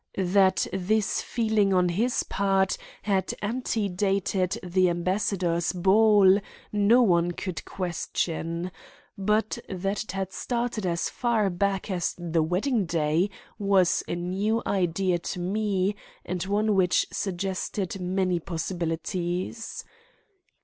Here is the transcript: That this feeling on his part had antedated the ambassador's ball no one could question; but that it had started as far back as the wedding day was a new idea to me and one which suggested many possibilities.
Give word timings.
That 0.17 0.65
this 0.73 1.21
feeling 1.21 1.75
on 1.75 1.89
his 1.89 2.23
part 2.23 2.75
had 3.03 3.35
antedated 3.39 4.57
the 4.63 4.89
ambassador's 4.89 5.73
ball 5.73 6.39
no 6.71 7.03
one 7.03 7.33
could 7.33 7.63
question; 7.65 8.71
but 9.15 9.59
that 9.69 10.05
it 10.05 10.11
had 10.13 10.33
started 10.33 10.87
as 10.87 11.07
far 11.07 11.51
back 11.51 11.91
as 11.91 12.15
the 12.17 12.41
wedding 12.41 12.85
day 12.87 13.29
was 13.59 14.01
a 14.07 14.15
new 14.15 14.63
idea 14.65 15.19
to 15.19 15.39
me 15.39 15.95
and 16.25 16.41
one 16.47 16.73
which 16.73 17.05
suggested 17.11 17.99
many 18.01 18.39
possibilities. 18.39 19.85